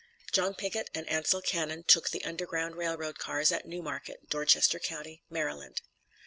[0.31, 4.79] John Pinket and Ansal Cannon took the Underground Rail Road cars at New Market, Dorchester
[4.79, 5.81] county, Maryland.